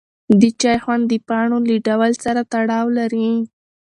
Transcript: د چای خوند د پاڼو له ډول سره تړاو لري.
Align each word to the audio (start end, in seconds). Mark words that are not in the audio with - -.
د 0.39 0.41
چای 0.61 0.77
خوند 0.83 1.03
د 1.07 1.13
پاڼو 1.27 1.57
له 1.67 1.75
ډول 1.87 2.11
سره 2.23 2.41
تړاو 2.51 2.87
لري. 2.97 3.29